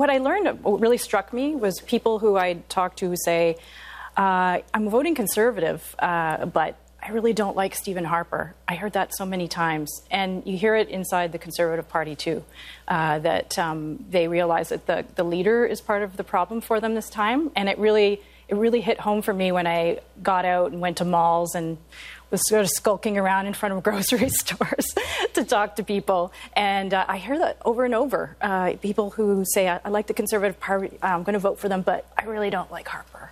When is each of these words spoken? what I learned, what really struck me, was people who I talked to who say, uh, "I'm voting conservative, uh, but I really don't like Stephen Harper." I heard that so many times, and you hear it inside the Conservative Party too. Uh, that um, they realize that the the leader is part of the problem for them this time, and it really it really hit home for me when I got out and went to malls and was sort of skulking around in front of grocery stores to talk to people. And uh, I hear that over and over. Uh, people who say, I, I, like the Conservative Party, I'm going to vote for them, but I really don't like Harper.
what 0.00 0.08
I 0.08 0.16
learned, 0.16 0.64
what 0.64 0.80
really 0.80 0.96
struck 0.96 1.30
me, 1.30 1.54
was 1.54 1.78
people 1.82 2.18
who 2.18 2.38
I 2.38 2.54
talked 2.70 3.00
to 3.00 3.10
who 3.10 3.16
say, 3.22 3.56
uh, 4.16 4.60
"I'm 4.72 4.88
voting 4.88 5.14
conservative, 5.14 5.94
uh, 5.98 6.46
but 6.46 6.76
I 7.02 7.10
really 7.10 7.34
don't 7.34 7.54
like 7.54 7.74
Stephen 7.74 8.06
Harper." 8.06 8.54
I 8.66 8.76
heard 8.76 8.94
that 8.94 9.14
so 9.14 9.26
many 9.26 9.46
times, 9.46 9.90
and 10.10 10.42
you 10.46 10.56
hear 10.56 10.74
it 10.74 10.88
inside 10.88 11.32
the 11.32 11.38
Conservative 11.38 11.86
Party 11.86 12.16
too. 12.16 12.42
Uh, 12.88 13.18
that 13.18 13.58
um, 13.58 14.02
they 14.08 14.26
realize 14.26 14.70
that 14.70 14.86
the 14.86 15.04
the 15.16 15.22
leader 15.22 15.66
is 15.66 15.82
part 15.82 16.02
of 16.02 16.16
the 16.16 16.24
problem 16.24 16.62
for 16.62 16.80
them 16.80 16.94
this 16.94 17.10
time, 17.10 17.50
and 17.54 17.68
it 17.68 17.78
really 17.78 18.22
it 18.48 18.56
really 18.56 18.80
hit 18.80 19.00
home 19.00 19.20
for 19.20 19.34
me 19.34 19.52
when 19.52 19.66
I 19.66 20.00
got 20.22 20.46
out 20.46 20.72
and 20.72 20.80
went 20.80 20.96
to 20.96 21.04
malls 21.04 21.54
and 21.54 21.76
was 22.30 22.40
sort 22.48 22.62
of 22.62 22.70
skulking 22.70 23.18
around 23.18 23.46
in 23.46 23.54
front 23.54 23.74
of 23.74 23.82
grocery 23.88 24.30
stores 24.30 24.94
to 25.40 25.48
talk 25.48 25.76
to 25.76 25.82
people. 25.82 26.32
And 26.54 26.94
uh, 26.94 27.04
I 27.06 27.18
hear 27.18 27.38
that 27.38 27.58
over 27.64 27.84
and 27.84 27.94
over. 27.94 28.36
Uh, 28.40 28.74
people 28.80 29.10
who 29.10 29.44
say, 29.44 29.68
I, 29.68 29.80
I, 29.84 29.88
like 29.90 30.06
the 30.06 30.14
Conservative 30.14 30.58
Party, 30.58 30.98
I'm 31.02 31.22
going 31.22 31.34
to 31.34 31.40
vote 31.40 31.58
for 31.58 31.68
them, 31.68 31.82
but 31.82 32.06
I 32.16 32.24
really 32.24 32.50
don't 32.50 32.70
like 32.70 32.88
Harper. 32.88 33.28